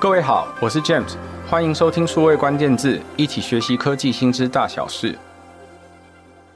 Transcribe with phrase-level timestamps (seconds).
[0.00, 1.16] 各位好，我是 James，
[1.48, 5.18] 欢迎收听数位关键字，一起学习科技新知大小事。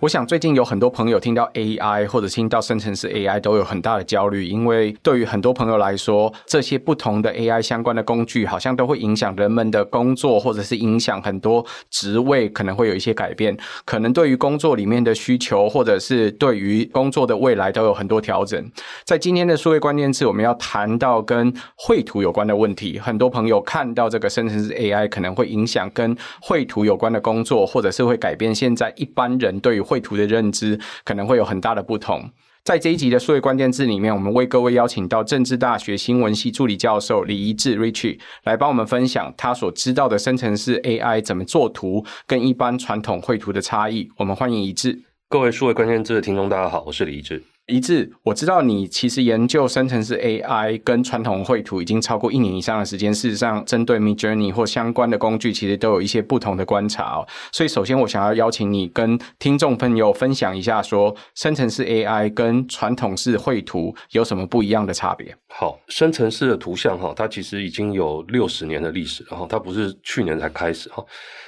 [0.02, 18.60] 我想最近有很多朋友听到 AI 或者听到生成式 AI 都有很大的焦虑，因为对于很多朋友来说，这些不同的 AI 相关的工具好像都会影响人们的工作，或者是影响很多职位可能会有一些改变，可能对于工作里面的需求，或者是对于工作的未来都有很多调整。
[19.04, 22.98] 在今天的数位关键字，我们要谈到跟绘图有关的问题。
[22.98, 32.30] 很多朋友看到这个生成式 AI 可能会影响跟绘图有关的工作，或者是会改变现在一般人对于绘图的认知可能会有很大的不同。
[32.64, 44.08] 在这一集的数位关键字里面，我们为各位邀请到政治大学新闻系助理教授李一志 Richie 来帮我们分享他所知道的生成式 AI 怎么做图，跟一般传统绘图的差异。
[44.16, 45.02] 我们欢迎一志。
[45.28, 47.51] 各位数位关键字的听众，大家好，我是李一志。
[47.68, 53.14] 一致，我知道你其实研究生成式 AI 跟传统绘图已经超过一年以上的时间。
[53.14, 57.26] 事实上，针对 Midjourney 或相关的工具，其实都有一些不同的观察哦。
[57.52, 65.34] 所以，首先我想要邀请你跟听众朋友分享一下，说生成式 AI 跟传统式绘图有什么不一样的差别？
[65.54, 71.04] 好，生成式的图像哈，它其实已经有六十年的历史，然后它不是去年才开始哈。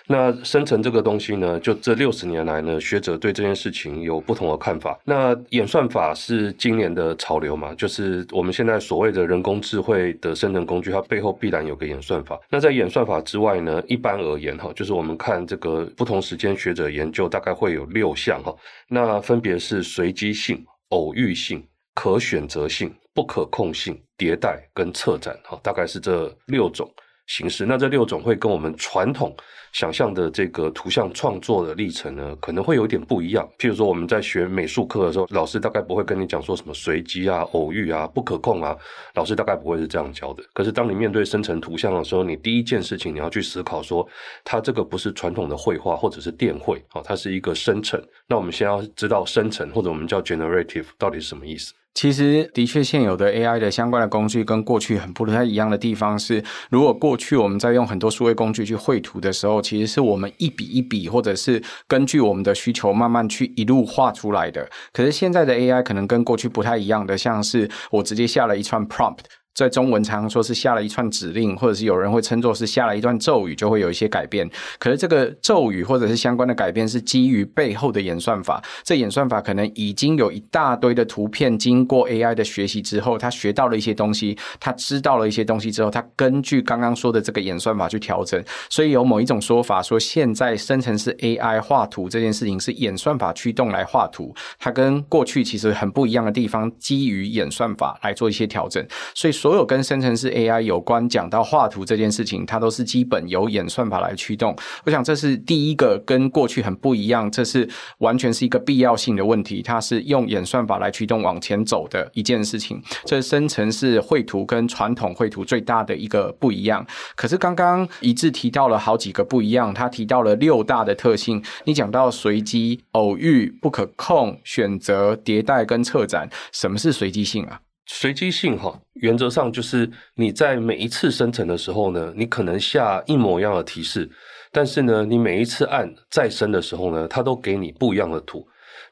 [0.06, 4.96] 那生成这个东西呢，就这六十年来呢，学者对这件事情有不同的看法。
[5.04, 12.38] 那演算法是今年的潮流嘛，就是我们现在所谓的人工智慧的生成工具，它背后必然有个演算法。
[12.50, 18.54] 那在演算法之外呢，一般而言哈，就是我们看这个不同时间学者研究，大概会有六项哈。
[18.86, 26.92] 那分别是随机性、偶遇性、可选择性、不可控性、迭代跟策展哈，大概是这六种
[27.26, 27.64] 形式。
[27.64, 29.34] 那这六种会跟我们传统
[29.72, 33.48] 想象的这个图像创作的历程呢，可能会有点不一样。
[33.58, 38.76] 譬如说，我们在学美术课的时候，老师大概不会跟你讲说什么随机啊、偶遇啊、不可控啊，
[39.14, 40.44] 老师大概不会是这样教的。
[40.52, 44.06] 可是，当你面对生成图像的时候，你第一件事情你要去思考说，
[44.44, 48.00] 它这个不是传统的绘画或者是电绘啊，它是一个生成。
[48.28, 51.72] 那我们先要知道生成或者我们叫 generative 到底是什么意思？
[51.94, 64.68] 其实，的确，现有的 AI 的相关的工具跟过去很不太一样的地方是，如果过去我们在用很多数位工具去绘图的时候，其实是我们一笔一笔，或者是根据我们的需求慢慢去一路画出来的。
[64.92, 69.18] 可是现在的 AI 可能跟过去不太一样的，像是我直接下了一串 prompt。
[69.54, 74.50] 在中文常常说是下了一串指令，或者是有人会称作是下了一段咒语，就会有一些改变。
[74.80, 88.42] 可是这个咒语或者是相关的改变是基于背后的演算法，这演算法可能已经有一大堆的图片经过 AI 的学习之后，他学到了一些东西，他知道了一些东西之后，他根据刚刚说的这个演算法去调整。
[88.68, 98.84] 所以有某一种说法说，现在生成式 AI 画图这件事情是演算法驱动来画图，它跟过去其实很不一样的地方，基于演算法来做一些调整。
[99.14, 99.43] 所以。
[99.44, 104.56] 所有跟生成式 AI 有关，讲到画图这件事情，它都是基本由演算法来驱动。
[104.86, 107.68] 我想这是第一个跟过去很不一样，这是
[107.98, 109.60] 完全是一个必要性的问题。
[109.60, 112.82] 它是用演算法来驱动往前走的一件事情。
[113.04, 116.82] 这生成式绘图跟传统绘图最大的一个不一样。
[117.14, 121.44] 可是刚刚一致提到了好几个不一样，他提到了六大的特性。
[121.66, 127.60] 你讲到随机、偶遇、不可控、选择、迭代跟策展，什么是随机性啊？
[127.86, 134.10] 随机性哈，原则上就是你在每一次生成的时候呢，你可能下一模一样的提示，
[134.50, 138.46] 但是呢，你每一次按再生的时候呢，它都给你不一样的图。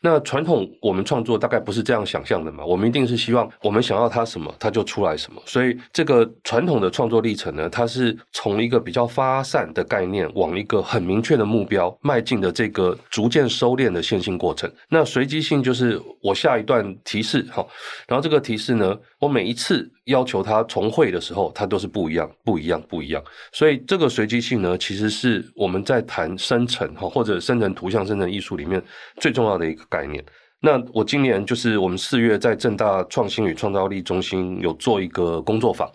[0.04, 2.64] 那传统我们创作大概不是这样想象的嘛？
[2.64, 5.40] 我们一定是希望我们想要它什么，它就出来什么。
[5.46, 14.70] 所以这个传统的创作历程呢，它是从一个比较发散的概念，往一个很明确的目标迈进的这个逐渐收敛的线性过程。
[14.88, 17.64] 那随机性就是我下一段提示，哈，
[18.08, 23.22] 然后这个提示呢，我每一次要求他重绘的时候，它都是不一样、不一样、不一样。
[23.52, 28.82] 所以这个随机性呢，其实是我们在谈生成哈，或者生成图像、生成艺术里面
[29.18, 30.24] 最重要的一个概念。
[30.58, 35.88] 那我今年就是我们四月在正大创新与创造力中心有做一个工作坊，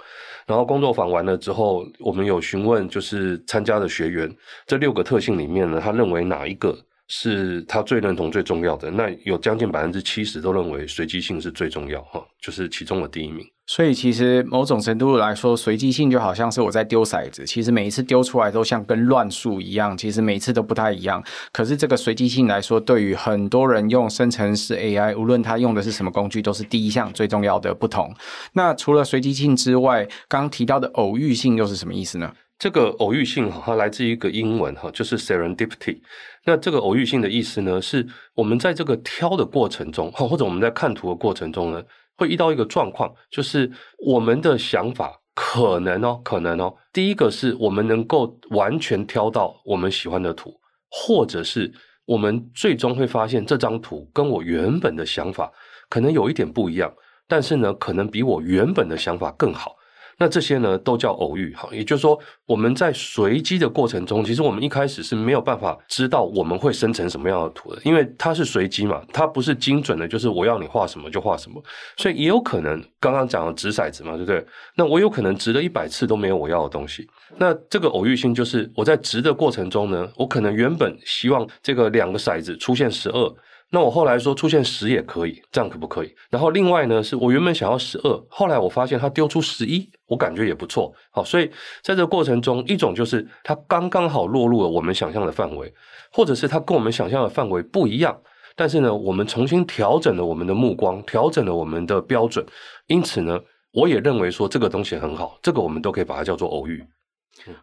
[0.45, 4.33] 然后工作坊完了之后，我们有询问就是参加的学员，
[4.65, 6.77] 这六个特性里面呢，他认为哪一个
[7.07, 8.91] 是他最认同、最重要的？
[8.91, 13.45] 那有将近百分之七十都认为随机性是最重要哈，就是其中的第一名。
[13.69, 21.21] 所以其实某种程度来说，随机性就好像是我在丢骰子，其实每一次丢出来都像跟乱数一样，其实每一次都不太一样。
[21.51, 28.13] 可是这个随机性来说，对于很多人用生成式 AI，无论他用的是什么工具，都是第一项最重要的不同。
[28.53, 32.33] 那除了随机性之外，刚提到的偶遇性又是什么意思呢？
[32.57, 35.99] 这个偶遇性哈，它来自于一个英文哈，就是 serendipity。
[36.47, 41.83] 那这个偶遇性的意思呢，是我们在这个挑的过程中，或者我们在看图的过程中呢。
[42.19, 46.75] 会遇到一个状况，就是我们的想法可能哦，可能哦。
[46.91, 50.51] 第一个是我们能够完全挑到我们喜欢的图，
[50.89, 51.71] 或者是
[52.05, 55.51] 我们最终会发现这张图跟我原本的想法
[55.89, 56.91] 可能有一点不一样，
[57.27, 59.75] 但是呢，可能比我原本的想法更好。
[60.19, 71.63] 那这些呢，都叫偶遇，哈，也就是说，我们在随机的过程中，其实我们一开始是没有办法知道我们会生成什么样的图的，因为它是随机嘛，它不是精准的，就是我要你画什么就画什么，
[71.97, 74.43] 所以也有可能刚刚讲的掷骰子嘛，对不对？
[74.75, 83.35] 那我有可能掷了一百次都没有我要的东西，那这个偶遇性就是我在掷的过程中呢，我可能原本希望这个两个骰子出现十二。
[83.69, 86.15] 那我后来说出现十也可以，这样可不可以？
[86.29, 90.93] 然后另外呢，是我原本想要十二，后来我发现他丢出十一，我感觉也不错。
[91.11, 91.47] 好，所以
[91.81, 95.73] 在这个过程中，一种就是他刚刚好落入了我们想象的范围，
[96.13, 98.17] 或者是他跟我们想象的范围不一样，
[98.55, 102.45] 但是呢，我们重新调整了我们的目光，调整了我们的标准，
[102.87, 103.37] 因此呢，
[103.73, 106.81] 我也认为说这个东西很好，这个我们都可以把它叫做偶遇。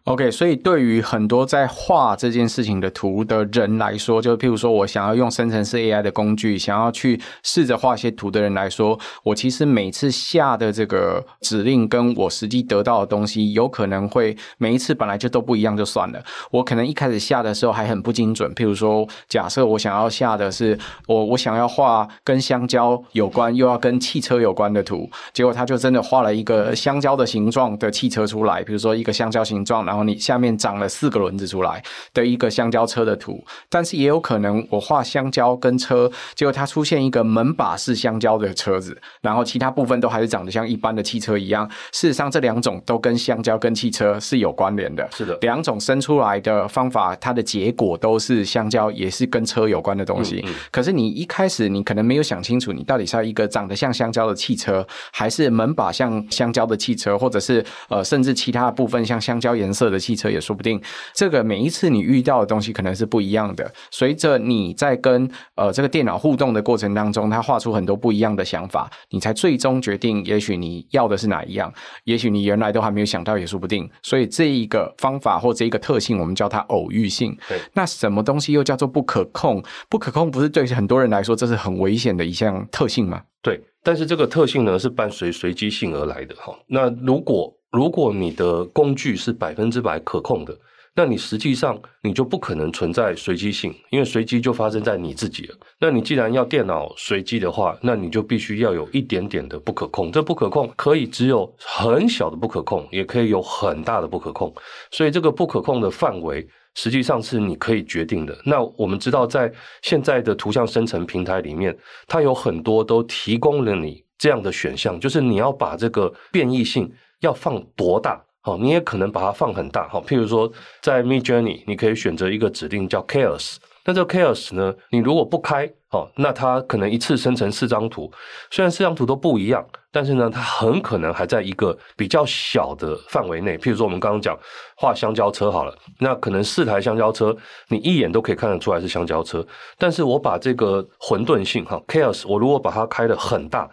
[0.05, 16.23] OK，所以对于很多在画这件事情的图的人来说，就譬如说我想要用生成式 AI 的工具，想要去试着画一些图的人来说，我其实每次下的这个指令跟我实际得到的东西，有可能会每一次本来就都不一样，就算了。
[16.51, 29.83] 我可能一开始下的时候还很不精准，譬如说，假设我想要下的是我我想要画跟香蕉有关又要跟汽车有关的图，结果他就真的画了一个香蕉的形状的汽车出来，比如说一个香蕉形状。
[29.85, 31.83] 然后你下面长了四个轮子出来
[32.13, 41.67] 的一个香蕉车的图，但是也有可能我画香蕉跟车，结果它出现一个门把式香蕉的车子，然后其他部分都还是长得像一般的汽车一样。
[41.91, 45.07] 事实上，这两种都跟香蕉跟汽车是有关联的。
[45.11, 50.43] 是的，两种生出来的方法，它的结果都是香蕉，也是跟车有关的东西。
[50.45, 50.55] 嗯嗯。
[50.71, 60.81] 可是你一开始你可能没有想清楚，你到底是要一个长得像香蕉的汽车，还是门把像香蕉的汽车，或者是呃，甚至其他部分像香蕉颜色的汽车也说不定。
[61.13, 63.71] 这个每一次你遇到的东西可能是不一样的。
[63.91, 71.71] 随着你在跟呃这个电脑互动的过程当中，它画出很多不一样的想法，你才最终决定，也许你要的是哪一样，
[72.05, 73.87] 也许你原来都还没有想到，也说不定。
[74.01, 77.37] 所以这一个方法或这一个特性，我们叫它偶遇性。
[77.47, 77.59] 对。
[77.73, 79.63] 那什么东西又叫做不可控？
[79.89, 83.21] 不可控不是对很多人来说这是很危险的一项特性吗？
[83.41, 83.61] 对。
[83.83, 86.51] 但是这个特性呢是伴随随机性而来的哈。
[86.65, 90.57] 那如果如果你的工具是百分之百可控的，
[90.97, 95.55] 那你实际上你就不可能存在随机性，因为随机就发生在你自己了。
[95.77, 100.09] 那你既然要电脑随机的话，那你就必须要有一点点的不可控。
[100.09, 104.53] 这不可控可以只有很小的不可控，也可以有很大的不可控。
[104.89, 108.33] 所以这个不可控的范围实际上是你可以决定的。
[108.45, 109.51] 那我们知道，在
[109.81, 116.89] 现在的图像生成平台里面，它有很多都提供了你这样的选项，就是你要把这个变异性。
[117.25, 118.21] 要放多大？
[118.41, 119.87] 好，你也可能把它放很大。
[119.89, 120.49] 好，譬如说
[120.81, 123.55] 在 Midjourney，你可以选择一个指令叫 Chaos。
[123.87, 128.11] 那这个 Chaos 呢，你如果不开，好，那它可能一次生成四张图。
[128.51, 133.57] 虽然四张图都不一样，但是呢，它很可能还在一个比较小的范围内。
[133.57, 134.37] 譬如说我们刚刚讲
[134.77, 137.35] 画香蕉车好了，那可能四台香蕉车，
[137.69, 139.43] 你一眼都可以看得出来是香蕉车。
[139.79, 143.67] 但是我把这个混沌性哈 Chaos，我如果把它开得很大。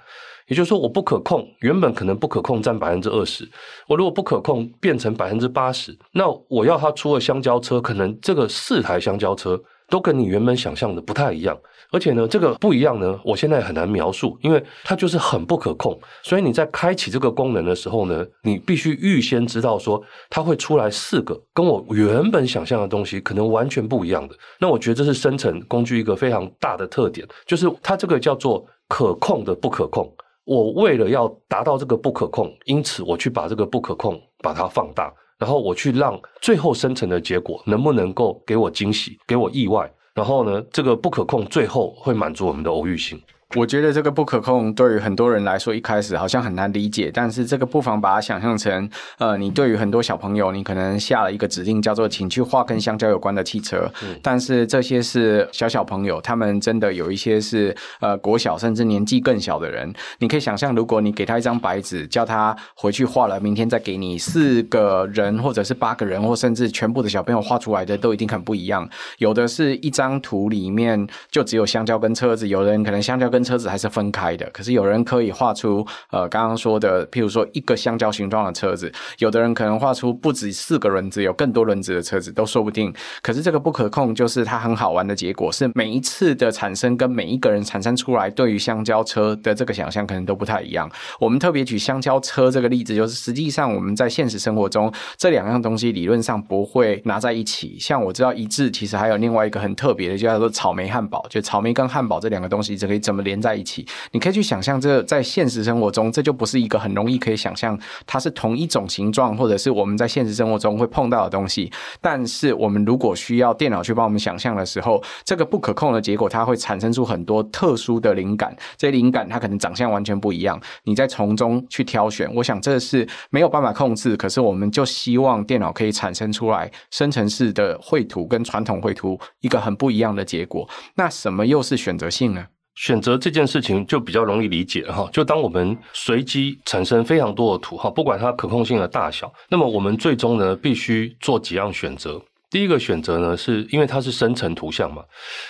[0.49, 3.49] 也就是说，我不可控，原本可能不可控占百分之二十，
[3.89, 11.57] 我如果不可控变成百分之八十，那我要它出了香蕉车，可能这个四台香蕉车都跟你原本想象的不太一样，
[11.91, 15.99] 而且呢，这个不一样呢，我现在很难描述，因为它就是很不可控。
[16.23, 24.35] 所以你在开启这个功能的时候呢，你必须预先知道说它会出来四个跟我原本想象的东西可能完全不一样的。
[24.59, 30.11] 那我觉得这是生成工具一个非常大的特点，就是它这个叫做可控的不可控。
[30.45, 43.21] 我为了要达到这个不可控，因此我去把这个不可控把它放大，然后我去让最后生成的结果能不能够给我惊喜，给我意外，然后呢，这个不可控最后会满足我们的偶遇性。
[43.55, 59.93] 我觉得这个不可控对于很多人来说一开始好像很难理解，但是这个不妨把它想象成，呃，你对于很多小朋友，你可能下了一个指令叫做“请去画跟香蕉有关的汽车”，嗯，但是这些是小小朋友，他们真的有一些是呃国小甚至年纪更小的人。
[60.19, 68.89] 你可以想象，如果你给他一张白纸，叫他回去画了，明天再给你四个人或者是八个人，或甚至全部的小朋友画出来的都一定很不一样。
[69.19, 74.49] 有的是一张图里面就只有香蕉跟车子，有的人可能香蕉跟车子还是分开的。
[74.53, 82.93] 可是有人可以画出呃刚刚说的，譬如说一个香蕉形状的车子，有的人可能画出不止四个轮子，有更多轮子的车子都说不定。
[83.23, 90.91] 可是这个不可控，就是它很好玩的结果是每一次的产生跟每一个人产生出来对于香蕉车的这个想象可能都不太一样。
[91.19, 97.79] 我们特别举香蕉车这个例子，就是实际上我们在现实生活中这两样东西理论上不会拿在一起。
[97.79, 103.87] 像我知道一致其实还有另外一个很特别的，就叫做草莓汉堡，就草莓跟汉堡这两个东西就可以怎么连连在一起？
[104.11, 111.73] 你可以去想象，这在现实生活中这就不是一个很容易可以想象它是同一种形状，或者是我们在现实生活中会碰到的东西。
[112.03, 118.55] 但是我们如果需要电脑去帮我们想象的时候，这个不可控的结果，它会产生出很多特殊的灵感。
[118.77, 122.31] 这些灵感它可能长相完全不一样，你在从中去挑选。
[122.35, 130.69] 我想这是没有办法控制，可是我们就希望电脑可以产生出来生成式的绘图跟传统绘图一个很不一样的结果。
[130.97, 132.47] 那什么又是选择性呢？
[132.75, 135.09] 选择这件事情就比较容易理解哈。
[135.13, 142.21] 就当我们随机产生非常多的图哈，不管它可控性的大小，那么我们最终呢必须做几样选择。
[142.53, 145.03] 第一个选择呢，是因为它是生成图像嘛，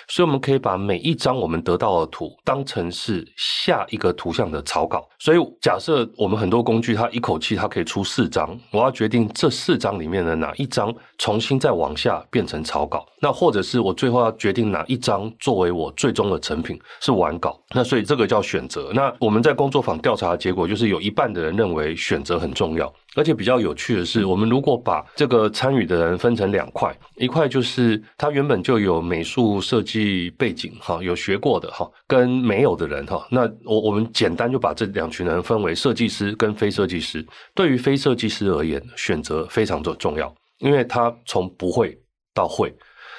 [0.06, 5.08] 所以我们可以把每一张我们得到的图当成是下一个图像的草稿。
[5.18, 17.60] 所以假设我们很多工具它一口气它可以出四张，我要决定这四张里面的哪一张重新再往下变成草稿，那或者是我最后要决定哪一张作为我最终的成品是完稿。
[17.74, 18.90] 那所以这个叫选择。
[18.94, 22.92] 那我们在工作坊调查的结果就是有一半的人认为选择很重要。
[23.14, 37.26] 而且比较有趣的是，我们如果把这个参与的人分成两块，一块就是他原本就有美术设计背景哈，有学过的哈，跟没有的人哈，那我我们简单就把这两群人分为设计师跟非设计师。
[37.54, 41.94] 对于非设计师而言，选择非常的重要，因为他从不会
[42.32, 42.74] 到会，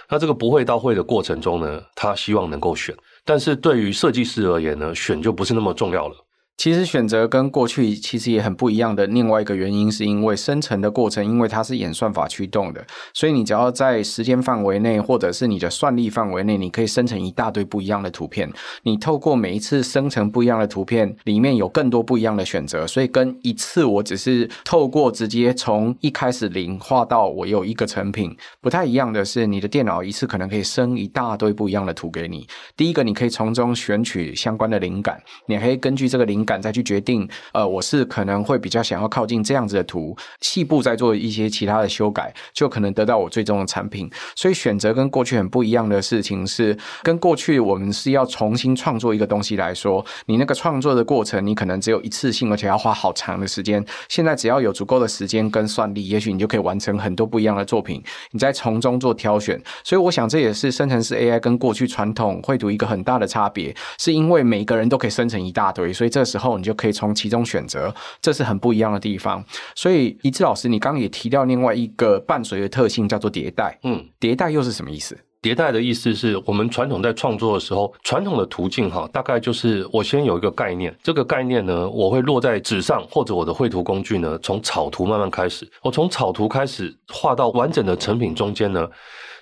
[0.09, 2.95] 那这个不会到会的过程中呢，他希望能够选。
[3.25, 6.15] 但是对于设计师而言呢，选就不是那么重要了。
[6.55, 18.49] 其实选择跟过去其实也很不一样的另外一个原因，是因为生成的过程，因为它是演算法驱动的，所以你只要在时间范围内，或者是你的算力范围内，你可以生成一大堆不一样的图片。
[18.83, 32.47] 你透过每一次生成不一样的图片，里面有更多不一样的选择，所以跟一次我只是透过直接从一开始零画到我有一个成品不太一样的是，你的电脑一次可能可以生一大堆不一样的图给你。
[32.77, 36.52] 第一个，你可以从中选取相关的灵感，你可以根据这个灵感。
[36.61, 44.09] 再去决定，呃，我是可能会比较想要靠近这样子的图，细部再做一些其他的修改，就可能得到我最终的产品。
[44.35, 53.83] 所以选择跟过去很不一样的事情是，跟过去我们是要重新创作一个东西来说，你那个创作的过程，你可能只有一次性，而且要花好长的时间。
[54.09, 58.03] 现在只要有足够的时间跟算力，也许你就可以完成很多不一样的作品。
[58.31, 66.53] 你再从中做挑选，所以我想这也是生成式 AI 跟过去传统绘图一个很大的差别，是因为每个人都可以生成一大堆，所以这时候。
[66.63, 69.43] 你就可以从其中选择，这是很不一样的地方。
[69.75, 73.77] 所以，一致老师，你刚刚也提到另外一个伴随的特性，叫做迭代。
[73.83, 75.17] 嗯，迭代又是什么意思？
[75.41, 88.87] 迭代的意思是我们传统在创作的时候，传统的途径哈，大概就是我先有一个概念，这个概念呢，我会落在纸上，或者我的绘图工具呢，从草图慢慢开始，我从草图开始画到完整的成品中间呢，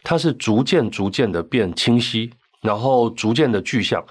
[0.01, 2.31] 它是逐渐逐渐的变清晰。
[2.61, 4.03] 然后逐渐的具象，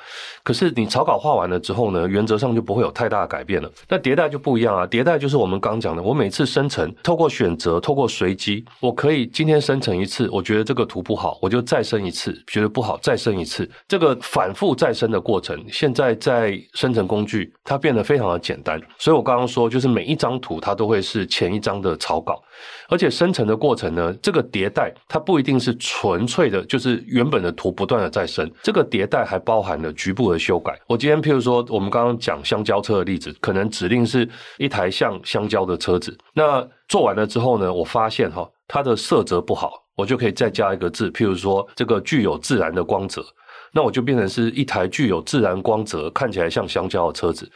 [0.43, 3.71] 可是你草稿画完了之后呢，原则上就不会有太大的改变了。
[3.89, 18.81] 那迭代就不一样啊，迭代就是我们刚讲的，我每次生成，透过选择，透过随机，我可以今天生成一次，我觉得这个图不好，我就再生一次，觉得不好再生一次，这个反复再生的过程，现在在生成工具它变得非常的简单。
[18.99, 22.43] 所以我刚刚说，就是每一张图它都会是前一张的草稿。
[22.89, 28.51] 而且生成的过程呢，这个迭代它不一定是纯粹的，就是原本的图不断的在生。
[28.63, 30.79] 这个迭代还包含了局部的修改。
[30.87, 36.17] 我今天譬如说，我们刚刚讲香蕉车的例子，可能指令是一台像香蕉的车子。
[36.35, 43.25] 那做完了之后呢，我发现哈，它的色泽不好，我就可以再加一个字，譬如说这个具有自然的光泽，
[43.73, 47.51] 那我就变成是一台具有自然光泽，看起来像香蕉的车子。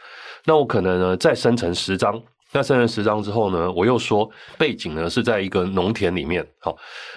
[0.45, 2.21] 那我可能呢，再生成十张。
[2.55, 6.73] 再生成十张之后呢，我又说背景呢是在一个农田里面，好，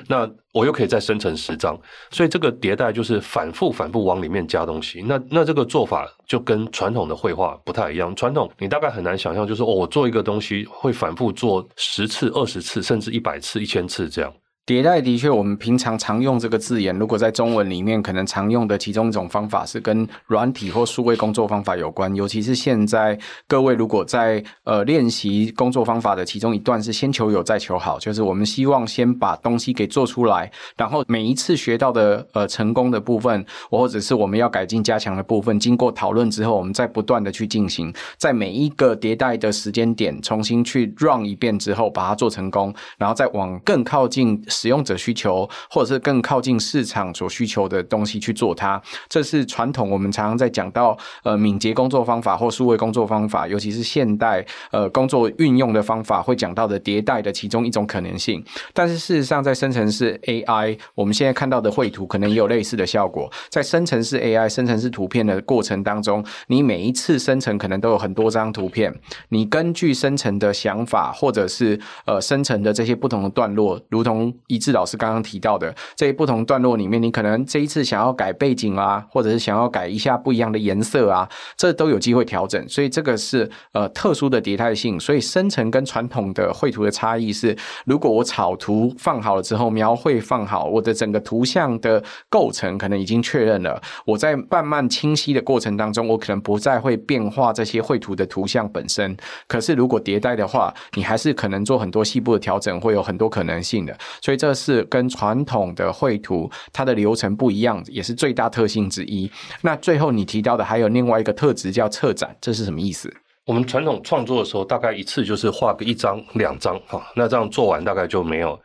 [0.08, 1.78] 那我又可以再生成十张，
[2.10, 5.00] 所以这个迭代就是反复反复往里面加东西。
[5.00, 8.12] 那那这个做法就跟传统的绘画不太一样。
[8.16, 14.32] 传统你大概很难想象，就是哦，我做一个东西会反复做十次、二十次，甚至一百次、一千次这样。
[14.68, 22.14] 迭代的确，我们平常常用这个字眼，如果在中文里面，可能常用的其中一种方法是跟软体或数位工作方法有关。
[22.14, 44.38] 尤其是现在各位如果在呃练习工作方法的其中一段是先求有再求好，就是我们希望先把东西给做出来，然后每一次学到的呃成功的部分，或者是我们要改进加强的部分，经过讨论之后，我们再不断的去进行，在每一个迭代的时间点重新去 run 一遍之后，把它做成功，然后再往更靠近。
[44.58, 58.44] 使用者需求，或者是更靠近市场所需求的东西去做它，这是传统我们常常在讲到呃敏捷工作方法或数位工作方法，尤其是现代呃工作运用的方法会讲到的迭代的其中一种可能性。
[58.74, 63.30] 但是事实上，在生成式 AI，我们现在看到的绘图可能也有类似的效果。
[63.48, 68.92] 在生成式 AI 生成式图片的过程当中，你每一次生成可能都有很多张图片，
[69.28, 82.68] 你根据生成的想法或者是呃生成的这些不同的段落，如同一致老师刚刚提到的这一不同段落里面，你可能这一次想要改背景啊，或者是想要改一下不一样的颜色啊，这都有机会调整。
[82.68, 84.98] 所以这个是呃特殊的迭代性。
[84.98, 93.80] 所以生成跟传统的绘图的差异是，如果我草图放好了之后，描绘放好，我的整个图像的构成可能已经确认了。
[94.06, 99.14] 我在慢慢清晰的过程当中，我可能不再会变化这些绘图的图像本身。
[99.46, 103.94] 可是如果迭代的话，你还是可能做很多细部的调整，会有很多可能性的。
[104.22, 109.30] 所以这是跟传统的绘图它的流程不一样，也是最大特性之一。
[109.62, 113.12] 那最后你提到的还有另外一个特质叫策展，这是什么意思？
[113.48, 118.60] 我们传统创作的时候，大概一次就是画个一张、两张，哈，那这样做完大概就没有。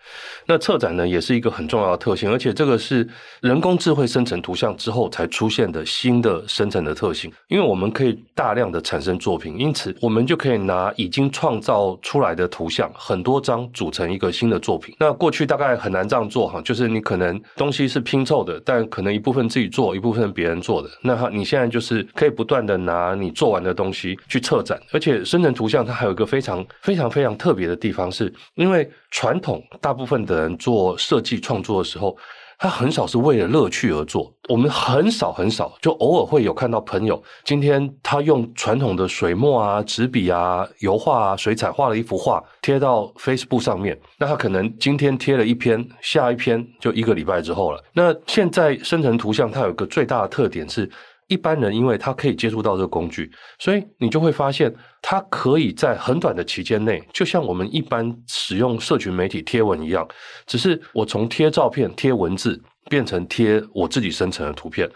[0.46, 3.08] 那策展呢，也是一个很重要的特性，而且这个是
[3.40, 7.32] 人工智慧生成图像之后才出现的新的生成的特性。
[7.48, 14.94] 因为我们可以大量的产生作品，因此我们就可以拿已经创造出来的图像很多张组成一个新的作品。
[15.00, 20.90] 那过去大概很难这样做，哈，就是你可能东西是拼凑的，但可能一部分自己做，一部分别人做的。
[21.02, 24.73] 那哈你现在就是可以不断的拿你做完的东西去策展。
[24.92, 32.18] 而且生成图像它还有一个非常非常非常特别的地方，是因为传统大部分的人做设计创作的时候，
[32.60, 34.34] 他很少是为了乐趣而做。
[34.50, 44.00] 我们很少很少，就偶尔会有看到朋友今天他用传统的水墨啊、纸笔啊、油画啊、水彩画了一幅画贴到 Facebook 上面。
[44.18, 47.84] 那他可能今天贴了一篇，下一篇就一个礼拜之后了。
[47.94, 50.90] 那现在生成图像它有个最大的特点是。
[51.28, 60.08] 一般人因为他可以接触到这个工具，所以你就会发现，他可以在很短的期间内，就像我们一般使用社群媒体贴文一样，
[60.46, 64.90] 只是我从贴照片、贴文字变成贴我自己生成的图片。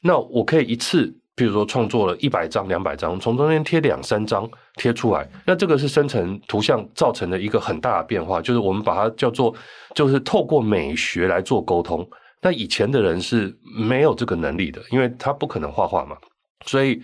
[0.00, 5.28] 那我可以一次，比如说创作了一百张、两百张，从中间贴两三张贴出来。
[5.46, 9.54] 那这个是生成图像造成的一个很大的变化，就是我们把它叫做，
[9.94, 12.06] 就是透过美学来做沟通。
[12.44, 16.14] 那以前的人是没有这个能力的，因为他不可能画画嘛，
[16.66, 17.02] 所以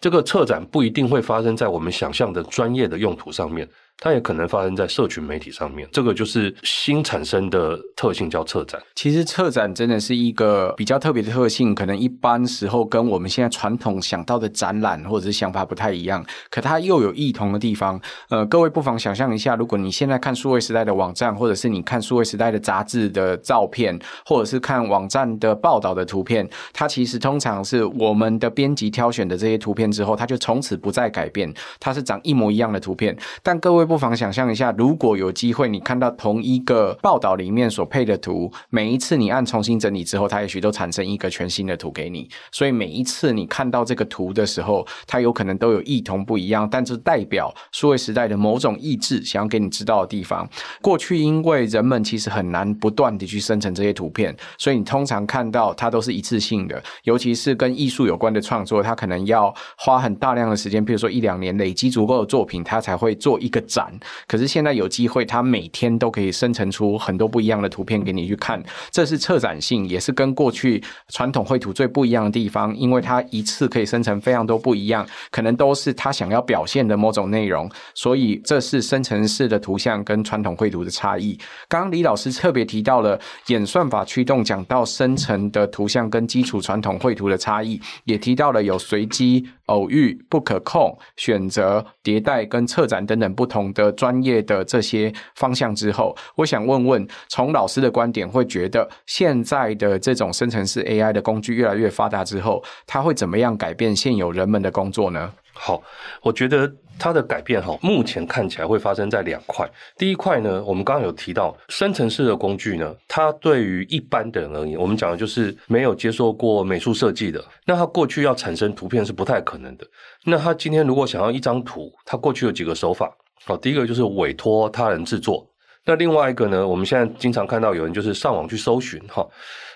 [0.00, 3.68] 这个策展不一定会发生在我们想象的专业的用途上面。
[4.00, 8.80] 它也可能发生在社群媒体上面，这个就是新产生的特性，叫策展。
[8.94, 18.00] 其实策展真的是一个比较特别的特性，可能一般时候跟我们现在传统想到的展览或者是想法不太一样，可它又有异同的地方。
[18.30, 33.14] 呃，各位不妨想象一下，如果你现在看数位时代的网站，或者是你看数位时代的杂志的照片，或者是看网站的报道的图片，它其实通常是我们的编辑挑选的这些图片之后，它就从此不再改变，它是长一模一样的图片。
[33.42, 33.89] 但各位。
[33.90, 42.30] 不妨想象一下，如果有机会，你看到同一个报道里面所配的图，每一次你按重新整理之后，它也许都产生一个全新的图给你。
[42.52, 50.48] 所以每一次你看到这个图的时候，它有可能都有异同不一样，但是代表数位时代的某种意志想要给你知道的地方。
[50.80, 64.00] 过去因为人们其实很难不断地去生成这些图片，所以你通常看到它都是一次性的，尤其是跟艺术有关的创作，它可能要花很大量的时间，比如说一两年累积足够的作品，它才会做一个整展。
[64.26, 81.38] 可是现在有机会，它每天都可以生成出很多不一样的图片给你去看，这是策展性，也是跟过去传统绘图最不一样的地方，因为它一次可以生成非常多不一样，可能都是它想要表现的某种内容，所以这是生成式的图像跟传统绘图的差异。
[81.68, 89.48] 刚刚李老师特别提到了演算法驱动，讲到生成的图像跟基础传统绘图的差异，也提到了有随机。
[89.70, 105.32] 偶遇、不可控、选择、迭代跟策展等等不同的专业的这些方向之后，我想问问，从老师的观点，会觉得现在的这种生成式 AI 的工具越来越发达之后，它会怎么样改变现有人们的工作呢？
[105.52, 105.80] 好，
[106.22, 109.68] 我觉得它的改变哈，目前看起来会发生在两块。
[109.96, 119.86] 第一块呢，我们刚刚有提到生成式的工具呢，它对于一般的人而言，我们讲的就是没有接受过美术设计的，那他过去要产生图片是不太可能的。
[120.24, 123.10] 那他今天如果想要一张图，他过去有几个手法。
[123.46, 125.48] 好，第一个就是委托他人制作。
[125.86, 129.26] 那另外一个呢，我们现在经常看到有人就是上网去搜寻哈。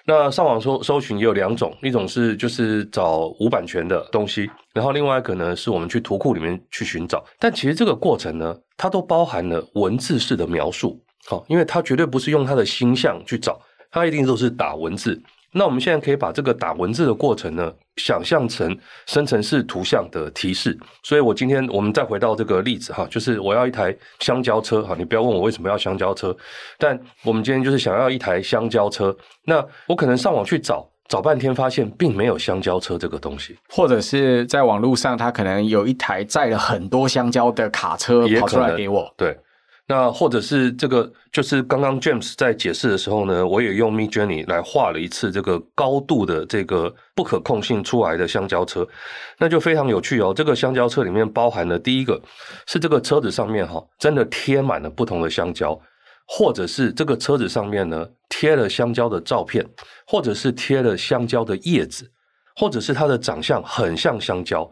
[0.06, 7.24] 那上网搜搜寻也有两种，一种是就是找无版权的东西，然后另外一个呢是我们去图库里面去寻找。
[7.38, 11.02] 但其实这个过程呢，它都包含了文字式的描述。
[11.26, 13.58] 好，因为它绝对不是用它的心象去找，
[13.90, 15.18] 它一定都是打文字。
[15.56, 20.76] 那我们现在可以把这个打文字的过程呢，想象成生成式图像的提示。
[21.04, 26.36] 所以我今天我们再回到这个例子哈，就是我要一台香蕉车哈，你不要问我为什么要香蕉车，
[26.76, 29.16] 但我们今天就是想要一台香蕉车。
[29.44, 39.38] 那我可能上网去找，找半天发现并没有香蕉车这个东西，或者是在网络上，它可能有一台载了很多香蕉的卡车跑出来给我，对。
[39.86, 48.88] 那或者是这个，就是刚刚 James 在解释的时候呢，我也用 Midjourney 来画了一次这个高度的这个不可控性出来的香蕉车，
[49.36, 50.32] 那就非常有趣哦。
[50.34, 52.18] 这个香蕉车里面包含了第一个
[52.66, 55.78] 是这个车子上面哈，真的贴满了不同的香蕉，
[56.26, 59.66] 或者是这个车子上面呢贴了香蕉的照片，
[60.06, 62.10] 或者是贴了香蕉的叶子，
[62.56, 64.70] 或者是它的长相很像香蕉。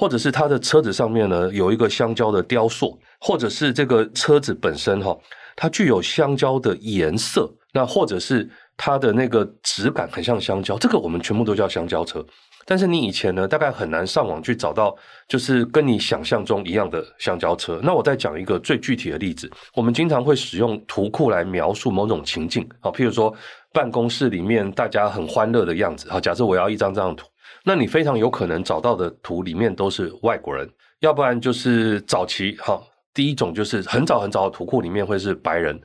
[0.00, 5.14] 或者是它的车子上面呢有一个香蕉的雕塑，或者是这个车子本身哈，
[5.54, 12.24] 它具有香蕉的颜色，那或者是它的那个质感很像香蕉，这个我们全部都叫香蕉车。
[12.64, 14.96] 但是你以前呢，大概很难上网去找到，
[15.28, 17.78] 就是跟你想象中一样的香蕉车。
[17.82, 23.34] 那我再讲一个最具体的例子，我们经常会使用图库来描述某种情境，啊，譬如说
[23.70, 27.26] 办公室里面大家很欢乐的样子，啊，假设我要一张这样图。
[27.64, 30.68] 那你非常有可能找到的图里面都是外国人，
[31.00, 32.80] 要不然就是早期哈，
[33.12, 35.78] 第一种就是很早很早的图库里面会是白人。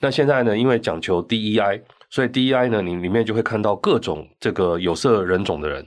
[0.00, 5.86] 那现在呢，因为讲求 DEI，所以 DEI 呢，你里面就会看到各种这个有色人种的人。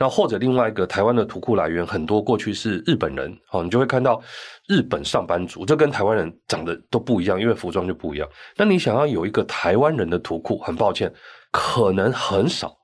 [0.00, 4.22] 那或者另外一个台湾的图库来源很多过去是日本人，好，你就会看到
[4.68, 8.28] 日本上班族，这跟台湾人长得都不一样，因为服装就不一样。
[8.56, 11.12] 那你想要有一个台湾人的图库，很抱歉，
[11.50, 12.77] 可能很少。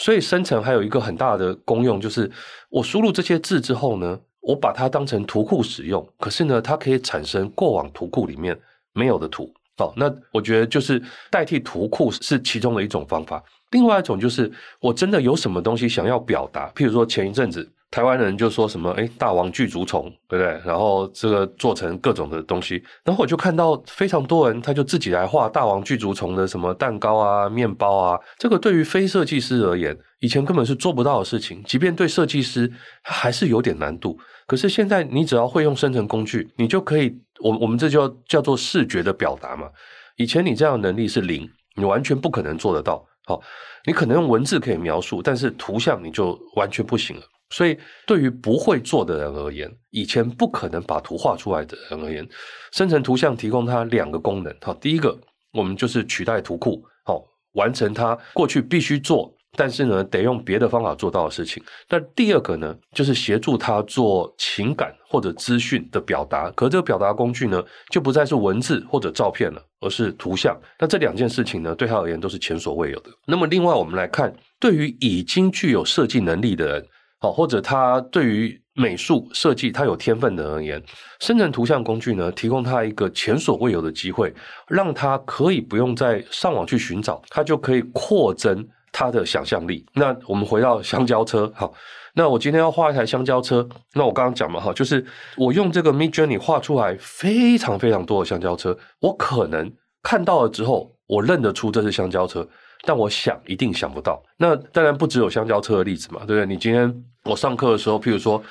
[0.00, 2.28] 所以生成还有一个很大的功用，就是
[2.70, 6.04] 我输入这些字之后呢，我把它当成图库使用。
[6.18, 8.58] 可是呢，它可以产生过往图库里面
[8.94, 9.52] 没有的图。
[9.76, 13.44] 好，那我觉得就是代替图库是其中的一种方法。
[13.72, 17.70] 另外一种就是我真的有什么东西想要表达，譬如说前一阵子。
[17.90, 20.60] 台湾人就说什么，诶，大王巨足虫，对不对？
[20.64, 28.16] 然后这个做成各种的东西，然后我就看到非常多人，他就自己来画大王巨足虫的什么蛋糕啊、面包啊。
[28.38, 31.60] 这个对于非设计师而言，以前根本是做不到的事情。
[31.64, 32.70] 即便对设计师，
[33.02, 34.16] 他还是有点难度。
[34.46, 39.68] 可是现在，你只要会用生成工具，你就可以，我我们这就叫做视觉的表达嘛。
[40.16, 43.04] 以前你这样的能力是零，你完全不可能做得到。
[43.26, 43.40] 好，
[43.84, 47.22] 你可能用文字可以描述，但是图像你就完全不行了。
[47.50, 52.26] 所以，对于不会做的人而言，以前不可能把图画出来的人而言，
[52.70, 54.54] 生成图像提供它两个功能。
[54.60, 55.18] 好，第一个，
[55.52, 61.60] 我们就是取代图库，好，完成它过去必须做，但是呢，得用别的方法做到的事情。
[61.88, 66.52] 那第二个呢，就是协助他做情感或者资讯的表达。
[66.52, 67.60] 可这个表达工具呢，
[67.90, 70.56] 就不再是文字或者照片了，而是图像。
[70.78, 73.10] 那这两件事情呢，对他而言都是前所未有的。
[73.26, 76.86] 那么，另外我们来看，对于已经具有设计能力的人。
[77.20, 80.82] 好，或者他对于美术设计他有天分的而言，
[81.20, 84.32] 生成图像工具呢，提供他一个前所未有的机会，
[84.66, 89.84] 让他可以不用再上网去寻找，他就可以扩增他的想象力。
[89.92, 91.74] 那我们回到香蕉车，好，
[92.14, 95.04] 那我今天要画一台香蕉车，那我刚刚讲嘛，哈，就是
[95.36, 99.70] 我用这个 Midjourney 画出来非常非常多的香蕉车，我可能
[100.02, 102.48] 看到了之后，我认得出这是香蕉车。
[102.82, 106.46] 但我想一定想不到，那当然不只有香蕉车的例子嘛，对不对？
[106.46, 108.42] 你今天我上课的时候，譬如说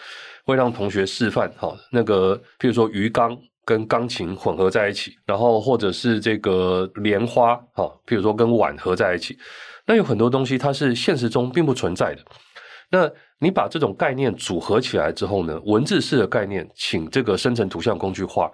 [0.46, 9.38] 会让同学示范，哈，那个譬如说鱼缸跟钢琴混合在一起，然后或者是这个莲花，哈，譬如说跟碗合在一起，
[9.86, 12.22] 那有很多东西它是现实中并不存在的。
[12.92, 18.52] 那你把这种概念组合起来之后呢，文字式的概念，请这个生成图像工具画。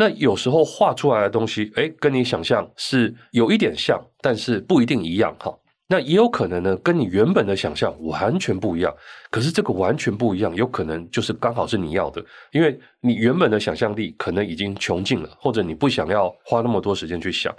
[0.00, 5.54] 那有时候画出来的东西，诶，跟你想象是有一点像，但是不一定一样哈。
[5.90, 8.90] 那也有可能呢，跟你原本的想象完全不一样。
[9.30, 17.54] 可是这个完全不一样，有可能就是刚好是你要的，因为你原本的想象力可能已经穷尽了，或者你不想要花那么多时间去想。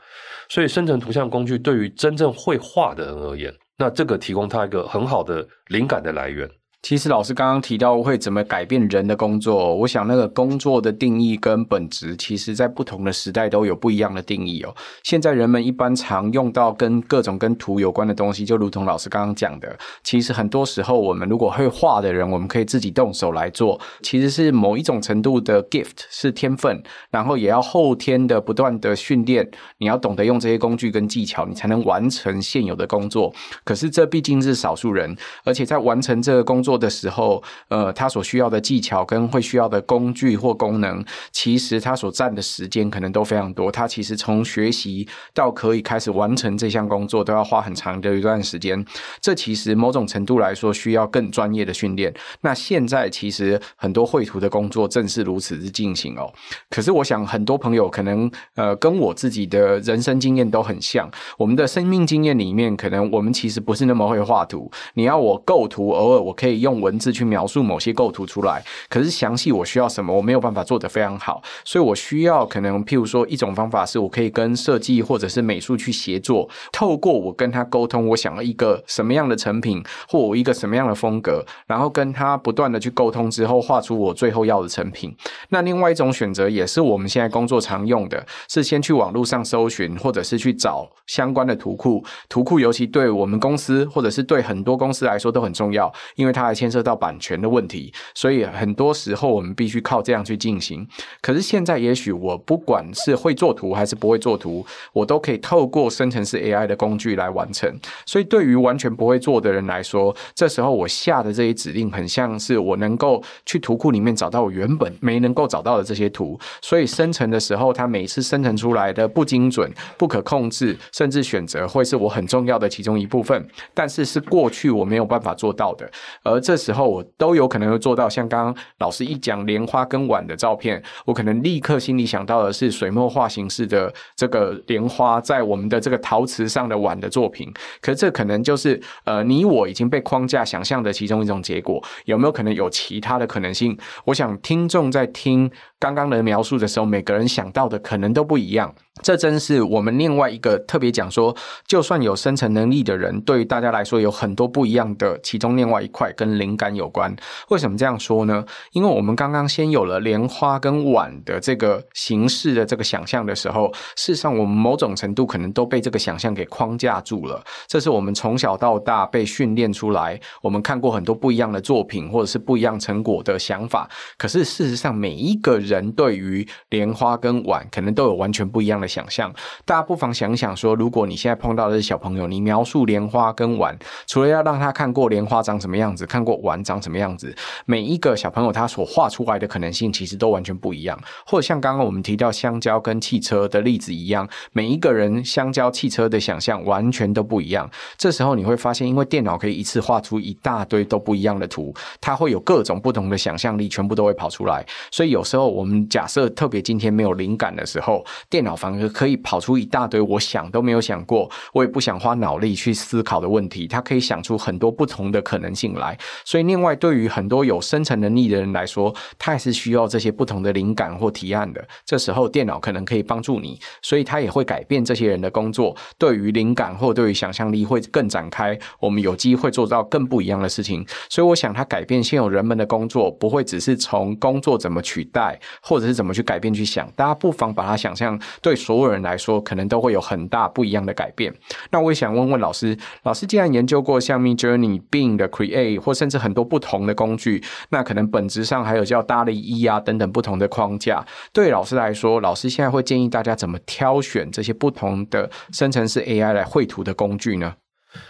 [0.50, 6.50] 所以生成图像工具对于真正会画的人而言，那这个提供他一个很好的灵感的来源。
[6.82, 14.74] 其实老师刚刚提到会怎么改变人的工作，我想那个工作的定义跟本质，其实在不同的时代都有不一样的定义哦。
[15.04, 33.32] 现在人们一般常用到跟各种跟图有关的东西，就如同老师刚刚讲的，其实很多时候我们如果会画的人，我们可以自己动手来做，其实是某一种程度的 gift 是天分，然后也要后天的不断的训练，你要懂得用这些工具跟技巧，你才能完成现有的工作。
[33.64, 36.71] 可是这毕竟是少数人，而且在完成这个工作。
[36.72, 43.70] 做的时候，呃，他所需要的技巧跟会需要的工具或功能，其实他所占的时间可能都非常多。
[43.70, 48.86] 他其实从学习到可以开始完成这项工作，都要花很长的一段时间。
[49.20, 52.14] 这其实某种程度来说，需要更专业的训练。
[52.40, 56.32] 那现在其实很多绘图的工作正是如此之进行哦。
[56.70, 61.12] 可是我想，很多朋友可能呃跟我自己的人生经验都很像。
[61.38, 64.72] 我们的生命经验里面，可能我们其实不是那么会画图。
[64.94, 66.61] 你要我构图，偶尔我可以。
[66.62, 85.16] 用文字去描述某些构图出来，可是详细我需要什么，我没有办法做得非常好，所以我需要可能譬如说一种方法是我可以跟设计或者是美术去协作，透过我跟他沟通，我想要一个什么样的成品，或我一个什么样的风格，然后跟他不断的去沟通之后，画出我最后要的成品。
[85.50, 96.51] 那另外一种选择也是我们现在工作常用的，是先去网络上搜寻，或者是去找相关的图库，图库尤其对我们公司或者是对很多公司来说都很重要，因为它。
[96.54, 100.88] 牵涉到版权的问题，所以很多时候我们必须靠这样去进行。
[101.22, 107.72] 可是现在，也许我不管是会做图还是不会做图，我都可以透过生成式 AI 的工具来完成。
[108.06, 116.40] 所以，对于完全不会做的人来说，这时候我下的这些指令，很像是我能够去图库里面找到我原本没能够找到的这些图。
[116.62, 123.48] 所以，生成的时候，它每次生成出来的不精准、不可控制，甚至选择会是我很重要的其中一部分。
[123.74, 125.90] 但是，是过去我没有办法做到的，
[126.24, 137.52] 而这时候我都有可能会做到，像刚刚老师一讲莲花跟碗的照片，我可能立刻心里想到的是水墨画形式的这个莲花在我们的这个陶瓷上的碗的作品。
[137.80, 143.78] 可是这可能就是呃你我已经被框架想象的其中一种结果，有没有可能有其他的可能性？
[144.06, 145.50] 我想听众在听
[145.82, 148.72] 刚刚的描述的时候，每个人想到的可能都不一样。
[149.02, 157.12] 这真是我们另外一个特别讲说，就算有生成能力的人，对于大家来说有很多不一样的，其中另外一块跟灵感有关。
[157.50, 158.46] 为什么这样说呢？
[158.74, 167.44] 因为我们刚刚先有了莲花跟碗的这个形式的这个想象的时候，事实上我们某种程度可能都被这个想象给框架住了。
[167.66, 173.90] 这是我们从小到大被训练出来，我们看过很多不一样的作品或者是不一样成果的想法。
[174.16, 187.34] 可是事实上，每一个人人对于莲花跟碗，可能都有完全不一样的想象，大家不妨想想说，如果你现在碰到的是小朋友，你描述莲花跟碗，除了要让他看过莲花长什么样子，看过碗长什么样子，
[187.66, 191.00] 每一个小朋友他所画出来的可能性其实都完全不一样。
[191.26, 197.70] 或者像刚刚我们提到香蕉跟汽车的例子一样，每一个人香蕉、汽车的想象完全都不一样。
[197.98, 204.66] 这时候你会发现，因为电脑可以一次画出一大堆都不一样的图，它会有各种不同的想象力，全部都会跑出来。
[204.92, 215.96] 所以有时候我我们假设特别今天没有灵感的时候，电脑反而可以跑出一大堆我想都没有想过，我也不想花脑力去思考的问题，它可以想出很多不同的可能性来。
[216.26, 221.64] 所以，另外对于很多有生成能力的人来说，他也是需要这些不同的灵感或提案的。
[221.86, 225.78] 这时候，电脑可能可以帮助你，所以它也会改变这些人的工作。
[226.00, 230.84] 对于灵感或对于想象力会更展开，我们有机会做到更不一样的事情。
[231.08, 236.90] 所以，我想它改变现有人们的工作，不会只是从工作怎么取代，或者是怎么去改变去想。
[236.96, 241.34] 大家不妨把它想象对所有人来说，可能都会有很大不一样的改变。
[241.72, 251.06] 那我也想问问老师，老师既然研究过像 Midjourney、Bing 的 Create，或甚至很多不同的工具，那可能本质上还有叫 d a l l 一啊等等不同的框架。
[251.34, 257.54] 对老师来说，老师现在会建议大家怎么挑选这些不同的生成式 AI 来绘图的工具呢？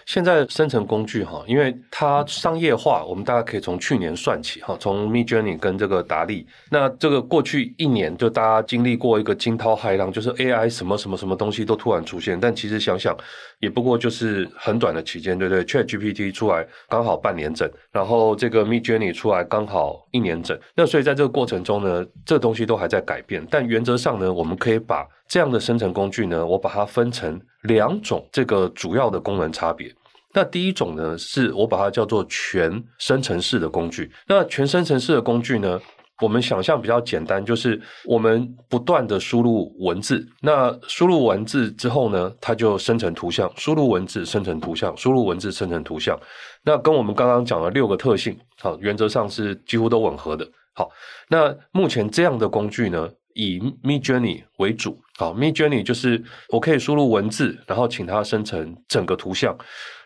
[0.05, 13.15] 现在生成工具哈，因为它商业化，我们大概可以从去年算起哈，从 Midjourney 跟这个达利，那这个过去一年就大家经历过一个惊涛骇浪，就是 AI 什么什么什么东西都突然出现，但其实想想
[13.61, 29.93] 也不过就是很短的期间，对不对？ChatGPT 出来刚好半年整，然后这个 Midjourney 出来刚好一年整，那所以在这个过程中呢，这东西都还在改变，但原则上呢，我们可以把这样的生成工具呢，我把它分成两种这个主要的功能差别。
[30.33, 34.09] 那第一种呢，是我把它叫做全生成式的工具。
[34.27, 35.79] 那全生成式的工具呢，
[36.21, 46.17] 我们想象比较简单，就是我们不断的输入文字，那输入文字之后呢，它就生成图像，输入文字生成图像，输入文字生成图像。
[46.63, 50.47] 那跟我们刚刚讲的六个特性，好，原则上是几乎都吻合的。
[50.73, 50.89] 好，
[51.27, 55.01] 那目前这样的工具呢，以 Midjourney 为主。
[55.17, 59.55] 好，Midjourney 就是我可以输入文字，然后请它生成整个图像。